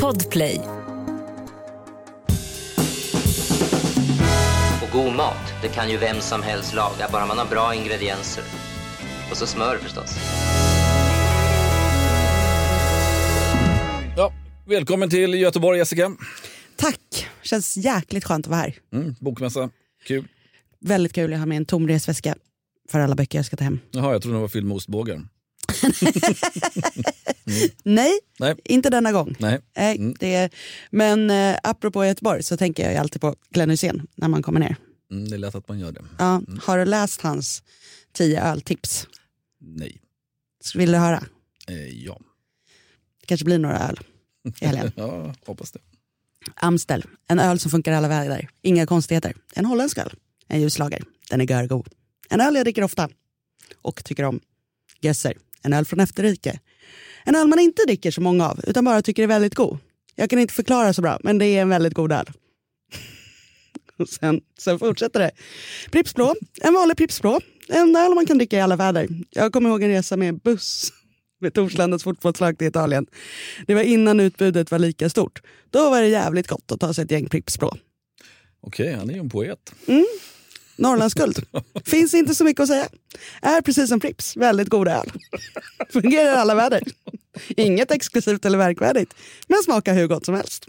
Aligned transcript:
Podplay. 0.00 0.60
Och 4.82 4.92
god 4.92 5.14
mat, 5.16 5.36
det 5.62 5.68
kan 5.68 5.90
ju 5.90 5.96
vem 5.96 6.20
som 6.20 6.42
helst 6.42 6.74
laga, 6.74 7.08
bara 7.12 7.26
man 7.26 7.38
har 7.38 7.46
bra 7.46 7.74
ingredienser. 7.74 8.44
Och 9.30 9.36
så 9.36 9.46
smör 9.46 9.76
förstås. 9.76 10.16
Ja, 14.16 14.32
välkommen 14.66 15.10
till 15.10 15.34
Göteborg 15.34 15.78
Jessica. 15.78 16.16
Tack! 16.76 17.26
Känns 17.42 17.76
jäkligt 17.76 18.24
skönt 18.24 18.46
att 18.46 18.50
vara 18.50 18.60
här. 18.60 18.74
Mm, 18.92 19.14
bokmässa, 19.20 19.70
kul. 20.06 20.28
Väldigt 20.80 21.12
kul. 21.12 21.30
Jag 21.32 21.38
har 21.38 21.46
med 21.46 21.56
en 21.56 21.66
tom 21.66 21.88
resväska 21.88 22.34
för 22.90 23.00
alla 23.00 23.14
böcker 23.14 23.38
jag 23.38 23.46
ska 23.46 23.56
ta 23.56 23.64
hem. 23.64 23.78
Jaha, 23.90 24.12
jag 24.12 24.22
trodde 24.22 24.34
den 24.34 24.40
var 24.42 24.48
fylld 24.48 24.66
med 24.66 24.76
ostbågar. 24.76 25.22
Nej, 27.82 28.12
Nej. 28.38 28.54
inte 28.64 28.90
denna 28.90 29.12
gång. 29.12 29.36
Nej. 29.38 29.60
Mm. 29.74 30.14
det 30.18 30.34
är, 30.34 30.50
men 30.90 31.30
eh, 31.30 31.56
apropå 31.62 32.04
Göteborg 32.04 32.42
så 32.42 32.56
tänker 32.56 32.90
jag 32.90 32.96
alltid 32.96 33.20
på 33.20 33.36
Glenn 33.50 33.70
Hysén 33.70 34.06
när 34.14 34.28
man 34.28 34.42
kommer 34.42 34.60
ner. 34.60 34.76
Mm, 35.10 35.28
det 35.28 35.36
är 35.36 35.38
lätt 35.38 35.54
att 35.54 35.68
man 35.68 35.78
gör 35.78 35.92
det. 35.92 36.04
Ja, 36.18 36.42
Har 36.62 36.78
du 36.78 36.84
läst 36.84 37.20
hans 37.20 37.62
tio 38.12 38.42
öltips? 38.42 39.06
Nej. 39.60 40.00
Vill 40.74 40.92
du 40.92 40.98
höra? 40.98 41.24
Eh, 41.68 42.04
ja. 42.04 42.20
Det 43.20 43.26
kanske 43.26 43.44
blir 43.44 43.58
några 43.58 43.78
öl 43.78 44.00
i 44.60 44.66
helgen. 44.66 44.92
ja, 44.96 45.34
hoppas 45.46 45.72
det. 45.72 45.78
Amstel, 46.54 47.04
en 47.28 47.38
öl 47.38 47.58
som 47.58 47.70
funkar 47.70 47.92
alla 47.92 48.08
väder. 48.08 48.48
Inga 48.62 48.86
konstigheter. 48.86 49.34
En 49.54 49.64
holländsk 49.64 49.98
öl. 49.98 50.14
En 50.48 50.60
ljuslager. 50.60 51.04
Den 51.30 51.40
är 51.40 51.50
görgod. 51.50 51.88
En 52.28 52.40
öl 52.40 52.54
jag 52.54 52.64
dricker 52.64 52.84
ofta. 52.84 53.08
Och 53.82 54.04
tycker 54.04 54.24
om. 54.24 54.40
Gösser, 55.00 55.34
en 55.62 55.72
öl 55.72 55.84
från 55.84 56.00
Efterrike. 56.00 56.60
En 57.24 57.34
öl 57.34 57.48
man 57.48 57.58
inte 57.58 57.82
dricker 57.86 58.10
så 58.10 58.20
många 58.20 58.48
av, 58.48 58.60
utan 58.66 58.84
bara 58.84 59.02
tycker 59.02 59.22
är 59.22 59.26
väldigt 59.26 59.54
god. 59.54 59.78
Jag 60.14 60.30
kan 60.30 60.38
inte 60.38 60.54
förklara 60.54 60.92
så 60.92 61.02
bra, 61.02 61.18
men 61.22 61.38
det 61.38 61.46
är 61.46 61.62
en 61.62 61.68
väldigt 61.68 61.94
god 61.94 62.12
öl. 62.12 62.30
Och 63.98 64.08
sen, 64.08 64.40
sen 64.58 64.78
fortsätter 64.78 65.20
det. 65.20 65.30
Pripps 65.90 66.14
Blå, 66.14 66.34
en 66.60 66.74
vanlig 66.74 66.96
Pripps 66.96 67.22
Blå. 67.22 67.40
En 67.68 67.96
öl 67.96 68.14
man 68.14 68.26
kan 68.26 68.38
dricka 68.38 68.56
i 68.56 68.60
alla 68.60 68.76
väder. 68.76 69.08
Jag 69.30 69.52
kommer 69.52 69.68
ihåg 69.68 69.82
en 69.82 69.88
resa 69.88 70.16
med 70.16 70.40
buss 70.40 70.92
med 71.40 71.54
Torslandas 71.54 72.02
fotbollslag 72.02 72.58
till 72.58 72.66
Italien. 72.66 73.06
Det 73.66 73.74
var 73.74 73.82
innan 73.82 74.20
utbudet 74.20 74.70
var 74.70 74.78
lika 74.78 75.10
stort. 75.10 75.42
Då 75.70 75.90
var 75.90 76.00
det 76.00 76.08
jävligt 76.08 76.48
gott 76.48 76.72
att 76.72 76.80
ta 76.80 76.94
sig 76.94 77.04
ett 77.04 77.10
gäng 77.10 77.28
Pripps 77.28 77.58
Blå. 77.58 77.76
Okej, 78.60 78.92
han 78.94 79.10
är 79.10 79.14
ju 79.14 79.20
en 79.20 79.30
poet. 79.30 79.74
Norrlandsguld. 80.76 81.44
Finns 81.84 82.14
inte 82.14 82.34
så 82.34 82.44
mycket 82.44 82.60
att 82.60 82.68
säga. 82.68 82.88
Är 83.42 83.60
precis 83.60 83.88
som 83.88 84.00
Pripps, 84.00 84.36
väldigt 84.36 84.68
god 84.68 84.88
öl. 84.88 85.12
Fungerar 85.92 86.32
i 86.32 86.36
alla 86.36 86.54
väder. 86.54 86.82
Inget 87.48 87.90
exklusivt 87.90 88.44
eller 88.44 88.58
verkvärdigt, 88.58 89.14
men 89.46 89.62
smakar 89.62 89.94
hur 89.94 90.06
gott 90.06 90.24
som 90.24 90.34
helst. 90.34 90.66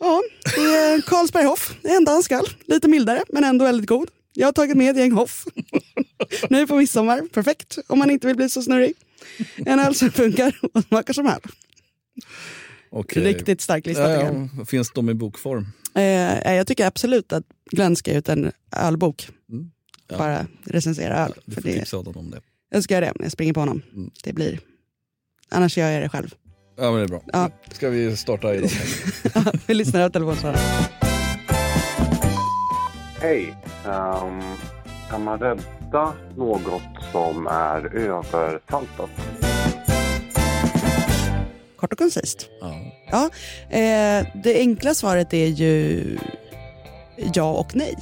Ja, 0.00 0.22
är 0.56 1.00
Carlsberg 1.00 1.44
Hoff, 1.44 1.74
en 1.82 2.04
dansk 2.04 2.32
öl. 2.32 2.46
Lite 2.66 2.88
mildare, 2.88 3.24
men 3.28 3.44
ändå 3.44 3.64
väldigt 3.64 3.88
god. 3.88 4.08
Jag 4.32 4.46
har 4.46 4.52
tagit 4.52 4.76
med 4.76 4.90
ett 4.90 4.96
gäng 4.96 5.12
Hoff. 5.12 5.44
Nu 6.50 6.66
på 6.66 6.76
midsommar, 6.76 7.22
perfekt 7.32 7.78
om 7.86 7.98
man 7.98 8.10
inte 8.10 8.26
vill 8.26 8.36
bli 8.36 8.48
så 8.48 8.62
snurrig. 8.62 8.94
En 9.56 9.78
öl 9.78 9.94
som 9.94 10.10
funkar 10.10 10.60
och 10.72 10.84
smakar 10.84 11.12
som 11.12 11.26
öl. 11.26 11.40
Okej. 12.92 13.24
Riktigt 13.24 13.60
stark 13.60 13.86
lista. 13.86 14.10
Ja, 14.10 14.30
ja. 14.56 14.64
Finns 14.64 14.92
de 14.92 15.10
i 15.10 15.14
bokform? 15.14 15.66
Eh, 15.94 16.54
jag 16.54 16.66
tycker 16.66 16.86
absolut 16.86 17.32
att 17.32 17.44
Glenn 17.70 17.96
ska 17.96 18.12
ut 18.12 18.28
en 18.28 18.52
ölbok. 18.76 19.28
Mm. 19.50 19.70
Ja. 20.08 20.18
Bara 20.18 20.46
recensera 20.64 21.16
öl. 21.16 21.32
Du 21.44 21.54
för 21.54 21.62
får 21.62 21.68
det, 21.68 21.78
tipsa 21.78 21.96
Adam 21.96 22.16
om 22.16 22.30
det. 22.30 22.40
jag 22.70 22.84
ska 22.84 22.94
göra 22.94 23.04
det, 23.04 23.12
jag 23.22 23.32
springer 23.32 23.52
på 23.52 23.60
honom. 23.60 23.82
Mm. 23.92 24.10
Det 24.24 24.32
blir... 24.32 24.60
Annars 25.48 25.78
gör 25.78 25.90
jag 25.90 26.02
det 26.02 26.08
själv. 26.08 26.34
Ja, 26.76 26.90
men 26.90 26.94
det 26.94 27.02
är 27.02 27.08
bra. 27.08 27.22
Ja. 27.32 27.50
Ska 27.72 27.88
vi 27.88 28.16
starta 28.16 28.54
idag? 28.54 28.70
Vi 29.66 29.74
lyssnar 29.74 30.00
av 30.00 30.10
telefonsvararen. 30.10 30.60
Hej. 33.20 33.56
Um, 33.86 34.42
kan 35.10 35.24
man 35.24 35.38
rädda 35.38 36.12
något 36.36 36.82
som 37.12 37.46
är 37.46 37.96
översaltat? 37.96 39.10
Och 41.92 41.98
koncist. 41.98 42.48
ja. 42.60 42.74
Ja, 43.10 43.24
eh, 43.78 44.26
det 44.42 44.58
enkla 44.58 44.94
svaret 44.94 45.34
är 45.34 45.46
ju 45.46 46.04
ja 47.34 47.50
och 47.52 47.76
nej. 47.76 47.94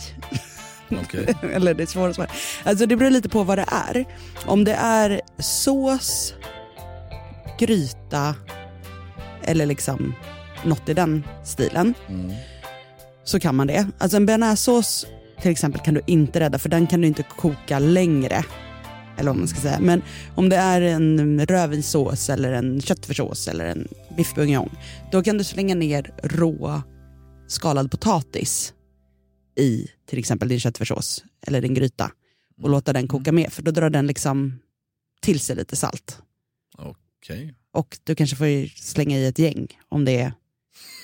Okej. 1.02 1.34
Eller 1.54 1.74
det 1.74 1.86
svåra 1.86 2.14
svaret. 2.14 2.30
Alltså 2.64 2.86
det 2.86 2.96
beror 2.96 3.10
lite 3.10 3.28
på 3.28 3.42
vad 3.44 3.58
det 3.58 3.64
är. 3.88 4.04
Om 4.46 4.64
det 4.64 4.74
är 4.74 5.20
sås, 5.38 6.34
gryta 7.58 8.34
eller 9.44 9.66
liksom 9.66 10.14
något 10.64 10.88
i 10.88 10.94
den 10.94 11.24
stilen 11.44 11.94
Mm. 12.08 12.32
så 13.24 13.40
kan 13.40 13.54
man 13.54 13.66
det. 13.66 13.86
Alltså 13.98 14.16
en 14.16 14.26
bearnaisesås 14.26 15.06
till 15.42 15.50
exempel 15.50 15.80
kan 15.82 15.94
du 15.94 16.02
inte 16.06 16.40
rädda 16.40 16.58
för 16.58 16.68
den 16.68 16.86
kan 16.86 17.00
du 17.00 17.06
inte 17.06 17.22
koka 17.22 17.78
längre. 17.78 18.44
Eller 19.19 19.31
vad 19.31 19.38
man 19.38 19.48
ska 19.48 19.60
säga. 19.60 19.81
Men 19.81 20.03
om 20.34 20.48
det 20.48 20.56
är 20.56 20.81
en 20.81 21.47
rödvinssås 21.47 22.31
eller 22.31 22.53
en 22.53 22.81
köttfärssås 22.81 23.48
eller 23.48 23.65
en 23.65 23.88
biff 24.16 24.34
bourguignon 24.34 24.71
då 25.12 25.22
kan 25.22 25.38
du 25.38 25.44
slänga 25.44 25.75
ner 25.75 26.15
rå 26.22 26.82
skalad 27.47 27.91
potatis 27.91 28.75
i 29.56 29.88
till 30.06 30.19
exempel 30.19 30.49
din 30.49 30.60
köttfärssås 30.60 31.25
eller 31.47 31.60
din 31.60 31.75
gryta 31.75 32.12
och 32.62 32.70
låta 32.70 32.93
den 32.93 33.09
koka 33.09 33.32
med 33.32 33.53
för 33.53 33.62
då 33.62 33.70
drar 33.70 33.91
den 33.91 34.06
liksom 34.06 34.59
till 35.20 35.41
sig 35.41 35.56
lite 35.56 35.76
salt. 35.76 36.22
Okej. 36.78 37.54
Och 37.72 37.99
du 38.04 38.15
kanske 38.15 38.37
får 38.37 38.78
slänga 38.82 39.16
i 39.16 39.26
ett 39.26 39.38
gäng 39.38 39.69
om 39.88 40.04
det 40.04 40.20
är 40.20 40.32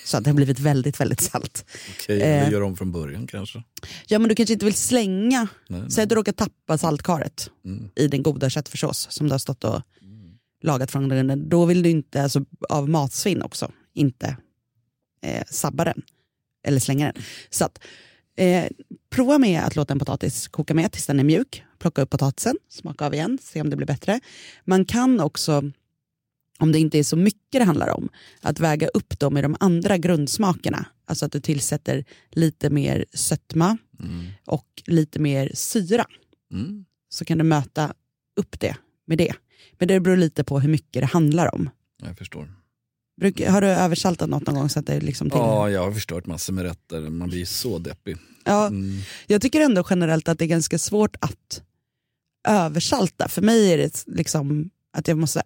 så 0.04 0.16
att 0.16 0.24
det 0.24 0.30
har 0.30 0.34
blivit 0.34 0.58
väldigt, 0.60 1.00
väldigt 1.00 1.20
salt. 1.20 1.64
Okej, 1.96 2.20
Eh. 2.22 2.46
vi 2.46 2.52
gör 2.52 2.62
om 2.62 2.76
från 2.76 2.92
början 2.92 3.26
kanske. 3.26 3.62
Ja 4.06 4.18
men 4.18 4.28
du 4.28 4.34
kanske 4.34 4.52
inte 4.52 4.64
vill 4.64 4.74
slänga, 4.74 5.48
Nej, 5.68 5.80
nej. 5.80 5.90
säg 5.90 6.02
att 6.02 6.08
du 6.08 6.14
råkar 6.14 6.32
tappa 6.32 6.78
saltkaret 6.78 7.50
Mm. 7.64 7.88
i 7.96 8.08
din 8.08 8.22
goda 8.22 8.50
köttfärssås 8.50 9.06
som 9.10 9.26
du 9.28 9.32
har 9.34 9.38
stått 9.38 9.64
och 9.64 9.82
lagat 10.62 10.90
från 10.90 11.08
grunden. 11.08 11.48
Då 11.48 11.64
vill 11.66 11.82
du 11.82 11.90
inte, 11.90 12.22
alltså, 12.22 12.44
av 12.68 12.88
matsvinn 12.88 13.42
också, 13.42 13.72
inte 13.94 14.36
eh, 15.22 15.42
sabba 15.50 15.84
den. 15.84 16.02
Eller 16.66 16.80
slänga 16.80 17.12
den. 17.12 17.22
Så 17.50 17.64
att, 17.64 17.78
eh, 18.36 18.64
prova 19.10 19.38
med 19.38 19.62
att 19.62 19.76
låta 19.76 19.92
en 19.92 19.98
potatis 19.98 20.48
koka 20.48 20.74
med 20.74 20.92
tills 20.92 21.06
den 21.06 21.20
är 21.20 21.24
mjuk. 21.24 21.62
Plocka 21.78 22.02
upp 22.02 22.10
potatisen, 22.10 22.56
smaka 22.68 23.06
av 23.06 23.14
igen, 23.14 23.38
se 23.42 23.60
om 23.60 23.70
det 23.70 23.76
blir 23.76 23.86
bättre. 23.86 24.20
Man 24.64 24.84
kan 24.84 25.20
också, 25.20 25.70
om 26.58 26.72
det 26.72 26.78
inte 26.78 26.98
är 26.98 27.02
så 27.02 27.16
mycket 27.16 27.40
det 27.52 27.64
handlar 27.64 27.88
om, 27.96 28.08
att 28.40 28.60
väga 28.60 28.88
upp 28.88 29.18
dem 29.18 29.36
i 29.38 29.42
de 29.42 29.56
andra 29.60 29.98
grundsmakerna. 29.98 30.86
Alltså 31.06 31.26
att 31.26 31.32
du 31.32 31.40
tillsätter 31.40 32.04
lite 32.30 32.70
mer 32.70 33.04
sötma 33.14 33.78
Mm. 34.00 34.26
och 34.44 34.66
lite 34.86 35.18
mer 35.18 35.50
syra 35.54 36.04
Mm. 36.52 36.84
så 37.08 37.24
kan 37.24 37.38
du 37.38 37.44
möta 37.44 37.94
upp 38.40 38.60
det 38.60 38.76
med 39.06 39.18
det. 39.18 39.32
Men 39.78 39.88
det 39.88 40.00
beror 40.00 40.16
lite 40.16 40.44
på 40.44 40.60
hur 40.60 40.68
mycket 40.68 41.02
det 41.02 41.06
handlar 41.06 41.54
om. 41.54 41.70
Jag 42.02 42.18
förstår. 42.18 42.52
Bruk, 43.20 43.40
har 43.40 43.60
du 43.60 43.66
översaltat 43.66 44.28
något 44.28 44.46
någon 44.46 44.54
gång? 44.54 44.68
Så 44.68 44.78
att 44.78 44.86
det 44.86 45.00
liksom 45.00 45.30
till? 45.30 45.38
Ja, 45.38 45.70
jag 45.70 45.84
har 45.84 45.92
förstört 45.92 46.26
massor 46.26 46.52
med 46.52 46.64
rätter. 46.64 47.00
Man 47.00 47.28
blir 47.28 47.44
så 47.44 47.78
deppig. 47.78 48.16
Ja, 48.44 48.66
Mm. 48.66 48.98
Jag 49.26 49.42
tycker 49.42 49.60
ändå 49.60 49.84
generellt 49.90 50.28
att 50.28 50.38
det 50.38 50.44
är 50.44 50.48
ganska 50.48 50.78
svårt 50.78 51.16
att 51.20 51.62
översalta. 52.48 53.28
För 53.28 53.42
mig 53.42 53.72
är 53.72 53.78
det 53.78 54.04
liksom 54.06 54.70
att 54.92 55.08
jag 55.08 55.18
måste... 55.18 55.42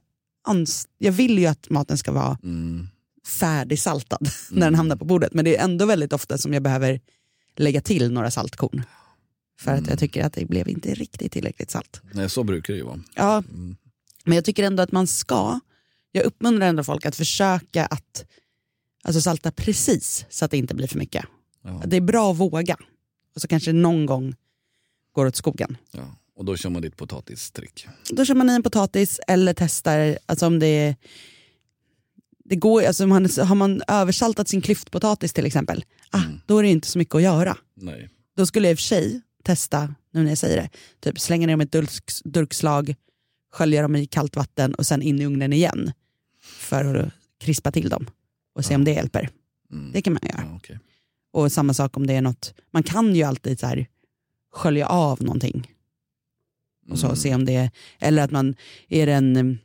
Jag 0.99 1.13
vill 1.13 1.39
ju 1.39 1.47
att 1.47 1.71
maten 1.71 1.99
ska 1.99 2.13
vara 2.13 2.39
Mm. 2.43 2.89
färdigsaltad 3.27 4.29
när 4.51 4.67
den 4.67 4.75
hamnar 4.75 4.97
på 4.97 5.05
bordet. 5.05 5.35
Men 5.35 5.45
det 5.45 5.57
är 5.57 5.65
ändå 5.65 5.87
väldigt 5.87 6.13
ofta 6.13 6.39
som 6.39 6.55
jag 6.55 6.63
behöver 6.63 7.01
lägga 7.57 7.81
till 7.81 8.13
några 8.13 8.31
saltkorn. 8.31 8.83
För 9.61 9.71
att 9.71 9.79
Mm. 9.79 9.91
jag 9.91 9.99
tycker 9.99 10.25
att 10.25 10.33
det 10.33 10.45
blev 10.45 10.69
inte 10.69 10.95
riktigt 10.95 11.33
tillräckligt 11.33 11.71
salt. 11.71 12.03
Nej, 12.13 12.31
så 12.31 12.45
brukar 12.45 12.73
det 12.75 12.79
ju 12.79 12.85
vara. 12.85 13.01
Ja, 13.15 13.37
Mm. 13.49 13.77
Men 14.25 14.35
jag 14.35 14.45
tycker 14.45 14.63
ändå 14.65 14.83
att 14.83 14.93
man 14.93 15.07
ska, 15.07 15.61
jag 16.13 16.25
uppmuntrar 16.25 16.67
ändå 16.69 16.85
folk 16.85 17.07
att 17.07 17.17
försöka 17.17 17.87
att 17.87 18.25
alltså 19.03 19.21
salta 19.21 19.51
precis 19.51 20.27
så 20.31 20.45
att 20.45 20.51
det 20.51 20.57
inte 20.59 20.75
blir 20.75 20.87
för 20.87 20.99
mycket. 20.99 21.25
Ja. 21.65 21.83
Det 21.87 21.97
är 21.97 22.01
bra 22.01 22.31
att 22.33 22.37
våga. 22.39 22.77
Och 23.35 23.41
så 23.41 23.49
kanske 23.49 23.73
någon 23.73 24.07
gång 24.07 24.35
går 25.13 25.27
åt 25.27 25.37
skogen. 25.37 25.77
Ja. 25.93 26.17
Och 26.41 26.47
då 26.47 26.57
kör 26.57 26.71
man 26.71 26.83
ditt 26.83 26.97
potatistrick. 26.97 27.87
Då 28.11 28.25
kör 28.25 28.35
man 28.35 28.51
i 28.51 28.53
en 28.53 28.63
potatis 28.63 29.21
eller 29.29 29.55
testar, 29.55 30.19
alltså 30.27 30.47
om 30.47 30.59
det 30.59 30.67
är 30.67 30.97
det 32.45 32.57
går, 32.57 32.83
alltså 32.83 33.07
man, 33.07 33.29
har 33.39 33.55
man 33.55 33.83
översaltat 33.89 34.49
sin 34.49 34.61
klyftpotatis 34.61 35.33
till 35.33 35.47
exempel, 35.47 35.85
ah, 36.11 36.23
då 36.47 36.59
är 36.59 36.63
det 36.63 36.69
inte 36.69 36.89
så 36.89 36.99
mycket 36.99 37.15
att 37.15 37.23
göra. 37.23 37.57
Nej. 37.75 38.09
Då 38.37 38.47
skulle 38.47 38.69
jag 38.69 38.73
i 38.73 38.75
och 38.75 38.79
för 38.79 38.83
sig 38.83 39.21
testa, 39.45 39.95
nu 40.13 40.23
när 40.23 40.29
jag 40.29 40.39
säger 40.39 40.57
det, 40.57 40.71
typ 41.01 41.21
slänga 41.21 41.47
ner 41.47 41.53
dem 41.53 41.61
i 41.61 41.65
ett 41.65 41.73
durks, 41.73 42.23
durkslag, 42.25 42.95
skölja 43.53 43.83
dem 43.83 43.97
i 43.97 44.07
kallt 44.07 44.37
vatten 44.37 44.75
och 44.75 44.87
sen 44.87 45.03
in 45.03 45.21
i 45.21 45.27
ugnen 45.27 45.53
igen. 45.53 45.93
För 46.43 46.95
att 46.95 47.13
krispa 47.41 47.73
till 47.73 47.89
dem 47.89 48.07
och 48.55 48.65
se 48.65 48.75
om 48.75 48.85
det 48.85 48.93
hjälper. 48.93 49.29
Mm. 49.73 49.93
Det 49.93 50.03
kan 50.03 50.13
man 50.13 50.23
göra. 50.23 50.45
Ja, 50.49 50.57
okej. 50.57 50.79
Och 51.33 51.53
samma 51.53 51.75
sak 51.75 51.97
om 51.97 52.07
det 52.07 52.15
är 52.15 52.23
något, 52.23 52.55
man 52.71 52.83
kan 52.83 53.15
ju 53.15 53.23
alltid 53.23 53.61
så 53.61 53.67
här 53.67 53.87
skölja 54.53 54.87
av 54.87 55.23
någonting. 55.23 55.75
Och 56.91 56.99
så 56.99 57.07
Mm. 57.07 57.17
se 57.17 57.35
om 57.35 57.45
det 57.45 57.55
är, 57.57 57.71
eller 57.99 58.23
att 58.23 58.31
man, 58.31 58.55
är 58.89 59.07
en, 59.07 59.59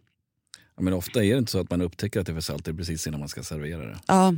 Ja, 0.77 0.81
men 0.83 0.93
ofta 0.93 1.23
är 1.23 1.31
det 1.31 1.37
inte 1.37 1.51
så 1.51 1.59
att 1.59 1.69
man 1.69 1.81
upptäcker 1.81 2.19
att 2.19 2.25
det 2.25 2.31
är 2.31 2.33
för 2.33 2.41
är 2.71 2.73
precis 2.73 3.07
innan 3.07 3.19
man 3.19 3.29
ska 3.29 3.43
servera 3.43 3.85
det. 3.85 3.97
Ja. 4.07 4.33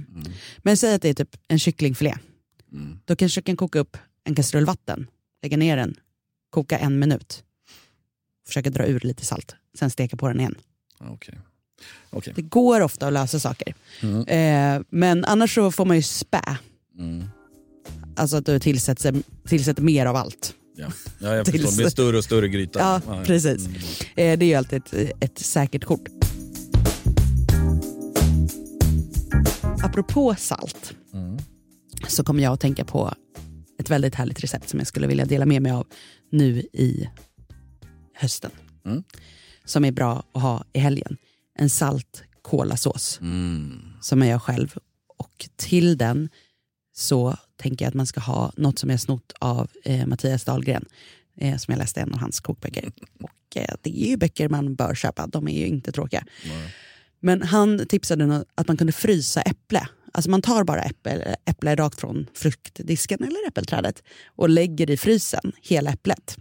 Men 0.58 0.78
säg 0.78 0.96
att 0.96 1.02
det 1.02 1.10
är 1.10 1.14
typ 1.14 1.38
en 1.48 1.60
kycklingfilé. 1.60 2.16
Mm. 2.72 3.00
Då 3.06 3.16
kan 3.16 3.30
köken 3.30 3.58
koka 3.58 3.80
upp 3.80 3.98
en 4.24 4.36
kastrull 4.36 4.66
vatten, 4.66 5.08
lägga 5.42 5.58
ner 5.58 5.78
den, 5.78 5.96
koka 6.50 6.78
en 6.78 7.00
minut. 7.00 7.44
Försöka 8.48 8.70
dra 8.70 8.86
ur 8.86 9.00
lite 9.00 9.26
salt, 9.26 9.56
sen 9.80 9.90
steka 9.90 10.18
på 10.18 10.28
den 10.28 10.40
igen. 10.40 10.56
Okej. 11.00 11.40
Okej. 12.10 12.34
Det 12.36 12.42
går 12.42 12.82
ofta 12.82 13.08
att 13.08 13.14
lösa 13.14 13.40
saker. 13.40 13.74
Mm. 14.02 14.28
Eh, 14.28 14.86
men 14.90 15.26
annars 15.26 15.56
så 15.56 15.72
får 15.72 15.86
man 15.86 15.96
ju 15.96 16.02
spä. 16.04 16.58
Mm. 17.00 17.24
Alltså 18.16 18.38
att 18.38 18.46
du 18.46 18.60
tillsätter, 18.60 19.16
tillsätter 19.48 19.84
mer 19.84 20.06
av 20.06 20.16
allt. 20.16 20.54
Ja. 20.78 20.88
ja, 21.20 21.36
jag 21.36 21.46
förstår. 21.46 21.70
Det 21.72 21.78
blir 21.78 21.90
större 21.90 22.18
och 22.18 22.24
större 22.24 22.48
gryta. 22.48 22.80
Ja, 22.80 23.02
ja. 23.08 23.24
precis. 23.26 23.66
Mm. 23.66 23.78
Eh, 24.16 24.40
det 24.40 24.46
är 24.46 24.48
ju 24.48 24.54
alltid 24.54 24.84
ett, 24.94 25.12
ett 25.24 25.40
säkert 25.40 25.86
kort. 25.86 26.08
Apropå 29.84 30.36
salt 30.38 30.94
Mm. 31.14 31.38
så 32.08 32.24
kommer 32.24 32.44
jag 32.44 32.54
att 32.54 32.60
tänka 32.60 32.86
på 32.86 33.14
ett 33.80 33.90
väldigt 33.90 34.16
härligt 34.16 34.44
recept 34.44 34.70
som 34.70 34.80
jag 34.80 34.88
skulle 34.88 35.08
vilja 35.08 35.26
dela 35.26 35.46
med 35.46 35.62
mig 35.62 35.72
av 35.72 35.88
nu 36.32 36.60
i 36.74 37.10
hösten. 38.14 38.52
Mm. 38.86 39.04
Som 39.66 39.86
är 39.86 39.92
bra 39.92 40.24
att 40.34 40.42
ha 40.42 40.66
i 40.74 40.80
helgen. 40.80 41.18
En 41.60 41.70
salt 41.70 42.24
kolasås 42.42 43.20
Mm. 43.22 43.82
som 44.02 44.22
jag 44.22 44.30
gör 44.30 44.40
själv. 44.40 44.76
Och 45.18 45.50
till 45.56 45.98
den 45.98 46.30
så 46.96 47.36
tänker 47.58 47.86
jag 47.86 47.90
att 47.90 47.96
man 47.96 48.08
ska 48.08 48.20
ha 48.20 48.52
något 48.58 48.80
som 48.80 48.90
jag 48.90 49.00
snott 49.00 49.34
av 49.40 49.68
eh, 49.84 50.06
Mattias 50.06 50.44
Dahlgren. 50.44 50.86
Eh, 51.38 51.58
som 51.58 51.72
jag 51.72 51.80
läste 51.80 52.02
en 52.02 52.14
av 52.14 52.20
hans 52.20 52.40
kokböcker. 52.40 52.92
Och 53.22 53.58
eh, 53.58 53.76
det 53.82 54.04
är 54.04 54.10
ju 54.10 54.18
böcker 54.18 54.50
man 54.50 54.76
bör 54.76 54.96
köpa, 54.96 55.28
de 55.28 55.48
är 55.48 55.60
ju 55.60 55.68
inte 55.68 55.92
tråkiga. 55.92 56.26
Nej. 56.46 56.74
Men 57.20 57.42
han 57.42 57.88
tipsade 57.88 58.46
att 58.56 58.68
man 58.68 58.78
kunde 58.78 58.94
frysa 58.94 59.42
äpple. 59.42 59.88
Alltså 60.14 60.30
man 60.30 60.42
tar 60.42 60.64
bara 60.64 60.82
äpple, 60.82 61.36
äpple 61.46 61.76
rakt 61.76 62.00
från 62.00 62.28
fruktdisken 62.34 63.24
eller 63.24 63.48
äppelträdet 63.48 64.04
och 64.36 64.50
lägger 64.50 64.90
i 64.90 64.98
frysen 64.98 65.52
hela 65.62 65.92
äpplet. 65.92 66.38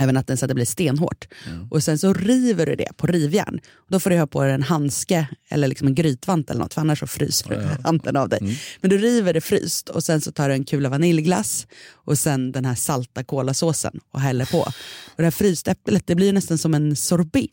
Över 0.00 0.12
natten 0.12 0.36
så 0.36 0.44
att 0.44 0.48
det 0.48 0.54
blir 0.54 0.64
stenhårt. 0.64 1.28
Mm. 1.46 1.68
Och 1.70 1.82
sen 1.82 1.98
så 1.98 2.12
river 2.12 2.66
du 2.66 2.74
det 2.74 2.96
på 2.96 3.06
rivjärn. 3.06 3.60
Då 3.88 4.00
får 4.00 4.10
du 4.10 4.18
ha 4.18 4.26
på 4.26 4.42
dig 4.42 4.52
en 4.52 4.62
handske 4.62 5.28
eller 5.48 5.68
liksom 5.68 5.86
en 5.86 5.94
grytvant 5.94 6.50
eller 6.50 6.60
något 6.60 6.74
för 6.74 6.80
annars 6.80 6.98
så 6.98 7.06
fryser 7.06 7.52
ja. 7.52 7.76
handen 7.84 8.16
av 8.16 8.28
dig. 8.28 8.38
Mm. 8.42 8.54
Men 8.80 8.90
du 8.90 8.98
river 8.98 9.34
det 9.34 9.40
fryst 9.40 9.88
och 9.88 10.04
sen 10.04 10.20
så 10.20 10.32
tar 10.32 10.48
du 10.48 10.54
en 10.54 10.64
kula 10.64 10.88
vaniljglass 10.88 11.66
och 11.92 12.18
sen 12.18 12.52
den 12.52 12.64
här 12.64 12.74
salta 12.74 13.24
kolasåsen 13.24 14.00
och 14.10 14.20
häller 14.20 14.44
på. 14.44 14.60
Och 14.60 14.72
det 15.16 15.24
här 15.24 15.30
frysta 15.30 15.70
äpplet 15.70 16.06
det 16.06 16.14
blir 16.14 16.32
nästan 16.32 16.58
som 16.58 16.74
en 16.74 16.96
sorbet. 16.96 17.50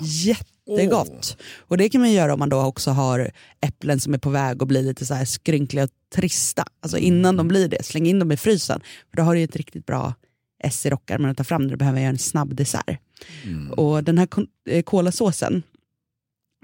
Jättegott. 0.00 1.36
Och 1.58 1.76
det 1.76 1.88
kan 1.88 2.00
man 2.00 2.12
göra 2.12 2.32
om 2.32 2.38
man 2.38 2.48
då 2.48 2.60
också 2.62 2.90
har 2.90 3.30
äpplen 3.60 4.00
som 4.00 4.14
är 4.14 4.18
på 4.18 4.30
väg 4.30 4.62
att 4.62 4.68
bli 4.68 4.82
lite 4.82 5.06
så 5.06 5.14
här 5.14 5.24
skrynkliga 5.24 5.84
och 5.84 5.90
trista. 6.14 6.64
Alltså 6.82 6.98
innan 6.98 7.36
de 7.36 7.48
blir 7.48 7.68
det, 7.68 7.84
släng 7.84 8.06
in 8.06 8.18
dem 8.18 8.32
i 8.32 8.36
frysen. 8.36 8.80
För 9.10 9.16
då 9.16 9.22
har 9.22 9.34
du 9.34 9.40
ju 9.40 9.44
ett 9.44 9.56
riktigt 9.56 9.86
bra 9.86 10.14
ess 10.60 10.86
i 10.86 10.90
rockärmen 10.90 11.30
att 11.30 11.36
ta 11.36 11.44
fram 11.44 11.62
när 11.62 11.70
du 11.70 11.76
behöver 11.76 12.00
göra 12.00 12.10
en 12.10 12.18
snabb 12.18 12.54
dessert. 12.54 12.98
Mm. 13.44 13.72
Och 13.72 14.04
den 14.04 14.18
här 14.18 14.28
eh, 14.68 14.82
kolasåsen, 14.82 15.62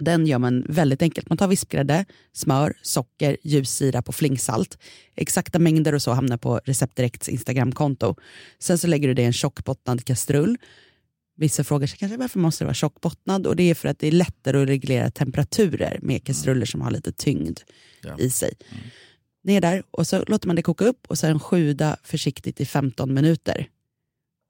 den 0.03 0.27
gör 0.27 0.39
man 0.39 0.65
väldigt 0.69 1.03
enkelt. 1.03 1.29
Man 1.29 1.39
tar 1.39 1.49
vispgrädde, 1.49 2.05
smör, 2.33 2.77
socker, 2.83 3.37
ljus 3.43 3.71
sirap 3.71 4.09
och 4.09 4.15
flingsalt. 4.15 4.79
Exakta 5.15 5.59
mängder 5.59 5.95
och 5.95 6.03
så 6.03 6.13
hamnar 6.13 6.37
på 6.37 6.61
Recept 6.65 6.97
Direkts 6.97 7.29
Instagramkonto. 7.29 8.15
Sen 8.59 8.79
så 8.79 8.87
lägger 8.87 9.09
du 9.09 9.15
det 9.15 9.23
i 9.23 9.27
en 9.27 9.33
tjockbottnad 9.33 10.05
kastrull. 10.05 10.59
Vissa 11.37 11.65
frågar 11.65 11.87
sig 11.87 11.99
kanske 11.99 12.17
varför 12.17 12.39
måste 12.39 12.65
det 12.65 12.67
vara 12.67 12.75
tjockbottnad 12.75 13.47
och 13.47 13.57
det 13.57 13.71
är 13.71 13.75
för 13.75 13.89
att 13.89 13.99
det 13.99 14.07
är 14.07 14.13
lättare 14.13 14.63
att 14.63 14.69
reglera 14.69 15.11
temperaturer 15.11 15.99
med 16.03 16.25
kastruller 16.25 16.67
som 16.67 16.81
har 16.81 16.91
lite 16.91 17.13
tyngd 17.13 17.61
Ja. 18.03 18.19
i 18.19 18.31
sig. 18.31 18.55
Ner 19.45 19.61
där 19.61 19.83
och 19.91 20.07
så 20.07 20.25
låter 20.25 20.47
man 20.47 20.57
det 20.57 20.63
koka 20.63 20.85
upp 20.85 21.07
och 21.09 21.19
sen 21.19 21.41
sjuda 21.41 21.97
försiktigt 22.03 22.61
i 22.61 22.67
15 22.67 23.15
minuter. 23.15 23.69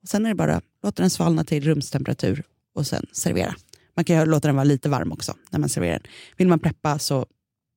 Och 0.07 0.11
sen 0.11 0.25
är 0.27 0.29
det 0.29 0.35
bara 0.35 0.61
låta 0.83 1.03
den 1.03 1.11
svalna 1.11 1.45
till 1.45 1.65
rumstemperatur 1.65 2.43
och 2.75 2.87
sen 2.87 3.07
servera. 3.13 3.55
Man 3.97 4.05
kan 4.05 4.17
ju 4.19 4.25
låta 4.27 4.49
den 4.49 4.55
vara 4.57 4.65
lite 4.65 4.89
varm 4.89 5.13
också 5.13 5.35
när 5.51 5.59
man 5.59 5.69
serverar 5.69 5.93
den. 5.93 6.03
Vill 6.37 6.49
man 6.49 6.59
preppa 6.59 6.99
så 6.99 7.27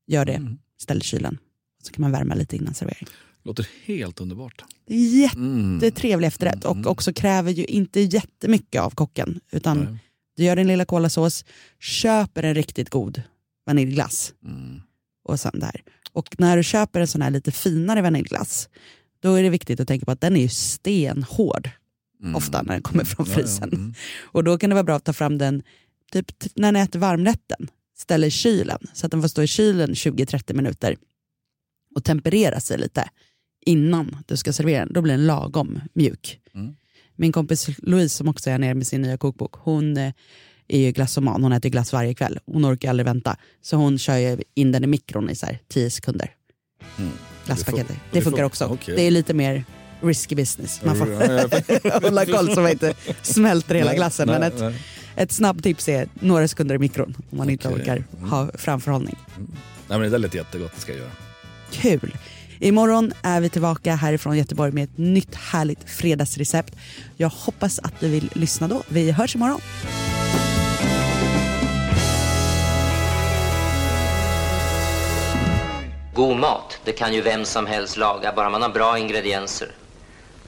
gör 0.07 0.25
det, 0.25 0.33
Mm. 0.33 0.57
ställ 0.81 0.97
i 0.97 1.01
kylen. 1.01 1.37
Så 1.83 1.93
kan 1.93 2.01
man 2.01 2.11
värma 2.11 2.35
lite 2.35 2.55
innan 2.55 2.73
servering. 2.73 3.07
Låter 3.43 3.67
helt 3.85 4.19
underbart. 4.21 4.63
Det 4.87 4.93
är 4.93 5.35
Mm. 5.35 5.73
jättetrevlig 5.81 6.27
efterrätt 6.27 6.65
och 6.65 6.75
Mm. 6.75 6.87
också 6.87 7.13
kräver 7.13 7.51
ju 7.51 7.65
inte 7.65 7.99
jättemycket 8.01 8.81
av 8.81 8.89
kocken. 8.89 9.39
Utan 9.51 9.77
Nej. 9.79 9.97
du 10.35 10.43
gör 10.43 10.55
din 10.55 10.67
lilla 10.67 10.85
kolasås, 10.85 11.45
köper 11.79 12.43
en 12.43 12.55
riktigt 12.55 12.89
god 12.89 13.21
vaniljglass 13.65 14.33
Mm. 14.45 14.81
och 15.23 15.39
sen 15.39 15.59
där. 15.59 15.83
Och 16.11 16.35
när 16.39 16.57
du 16.57 16.63
köper 16.63 16.99
en 17.01 17.07
sån 17.07 17.21
här 17.21 17.31
lite 17.31 17.51
finare 17.51 18.01
vaniljglass, 18.01 18.69
då 19.19 19.33
är 19.33 19.43
det 19.43 19.49
viktigt 19.49 19.79
att 19.79 19.87
tänka 19.87 20.05
på 20.05 20.11
att 20.11 20.21
den 20.21 20.35
är 20.35 20.41
ju 20.41 20.49
stenhård 20.49 21.69
Mm. 22.23 22.35
ofta 22.35 22.61
när 22.61 22.73
den 22.73 22.81
kommer 22.81 23.03
från 23.03 23.25
Ja, 23.25 23.31
ja. 23.31 23.37
frysen. 23.39 23.69
Mm. 23.73 23.93
Och 24.23 24.43
då 24.43 24.57
kan 24.57 24.69
det 24.69 24.73
vara 24.73 24.83
bra 24.83 24.95
att 24.95 25.03
ta 25.03 25.13
fram 25.13 25.37
den 25.37 25.63
typ 26.11 26.25
när 26.55 26.71
ni 26.71 26.79
äter 26.79 26.99
varmrätten. 26.99 27.67
Ställ 27.97 28.23
i 28.23 28.31
kylen 28.31 28.79
så 28.93 29.05
att 29.05 29.11
den 29.11 29.21
får 29.21 29.27
stå 29.29 29.41
i 29.43 29.47
kylen 29.47 29.93
20-30 29.93 30.53
minuter 30.53 30.95
och 31.95 32.03
temperera 32.03 32.59
sig 32.59 32.77
lite 32.77 33.09
innan 33.65 34.17
du 34.27 34.37
ska 34.37 34.53
servera 34.53 34.85
den. 34.85 34.93
Då 34.93 35.01
blir 35.01 35.13
den 35.13 35.27
lagom 35.27 35.79
mjuk. 35.93 36.39
Mm. 36.53 36.75
Min 37.15 37.31
kompis 37.31 37.69
Louise 37.77 38.15
som 38.17 38.27
också 38.27 38.49
är 38.49 38.57
nere 38.57 38.73
med 38.73 38.87
sin 38.87 39.01
nya 39.01 39.17
kokbok, 39.17 39.53
hon 39.55 39.97
eh, 39.97 40.13
är 40.67 40.79
ju 40.79 40.91
glassoman, 40.91 41.43
hon 41.43 41.51
äter 41.51 41.69
glass 41.69 41.93
varje 41.93 42.13
kväll. 42.13 42.39
Hon 42.45 42.65
orkar 42.65 42.89
aldrig 42.89 43.05
vänta. 43.05 43.37
Så 43.61 43.75
hon 43.77 43.97
kör 43.97 44.17
ju 44.17 44.37
in 44.55 44.71
den 44.71 44.83
i 44.83 44.87
mikron 44.87 45.29
i 45.29 45.35
så 45.35 45.45
här 45.45 45.59
10 45.67 45.89
sekunder. 45.89 46.31
Mm. 46.97 47.11
Glasspaketet. 47.45 47.87
Det 47.87 47.95
Det, 48.11 48.19
fun- 48.19 48.23
funkar 48.23 48.43
också. 48.43 48.65
okej. 48.65 48.95
Det 48.95 49.01
är 49.01 49.11
lite 49.11 49.33
mer 49.33 49.63
risky 50.01 50.35
business. 50.35 50.81
Man 50.83 50.95
får 50.97 52.01
hålla 52.01 52.25
koll 52.25 52.53
så 52.55 52.61
man 52.61 52.71
inte 52.71 52.93
smälter 53.21 53.75
hela 53.75 53.93
glassen. 53.93 54.27
nej, 54.27 54.39
men 54.39 54.47
ett, 54.51 54.59
nej. 54.59 54.81
ett 55.15 55.31
snabbtips 55.31 55.89
är 55.89 56.07
några 56.13 56.47
sekunder 56.47 56.75
i 56.75 56.77
mikron 56.77 57.15
om 57.31 57.37
man 57.37 57.49
inte 57.49 57.67
Okej. 57.67 57.81
orkar 57.81 58.03
Mm. 58.17 58.29
ha 58.29 58.47
framförhållning. 58.53 59.15
Nej, 59.37 59.45
men 59.87 60.01
det 60.01 60.09
där 60.09 60.17
lät 60.19 60.33
jättegott, 60.35 60.71
det 60.75 60.81
ska 60.81 60.91
jag 60.91 60.99
göra. 60.99 61.11
Kul! 61.71 62.17
Imorgon 62.61 63.13
är 63.21 63.41
vi 63.41 63.49
tillbaka 63.49 63.95
härifrån 63.95 64.37
Göteborg 64.37 64.71
med 64.71 64.83
ett 64.83 64.97
nytt 64.97 65.35
härligt 65.35 65.89
fredagsrecept. 65.89 66.75
Jag 67.17 67.29
hoppas 67.29 67.79
att 67.79 67.99
du 67.99 68.07
vill 68.09 68.29
lyssna 68.33 68.67
då. 68.67 68.83
Vi 68.87 69.11
hörs 69.11 69.35
imorgon. 69.35 69.61
God 76.13 76.37
mat, 76.37 76.79
det 76.85 76.91
kan 76.91 77.13
ju 77.13 77.21
vem 77.21 77.45
som 77.45 77.65
helst 77.65 77.97
laga, 77.97 78.33
bara 78.35 78.49
man 78.49 78.61
har 78.61 78.69
bra 78.69 78.97
ingredienser. 78.99 79.67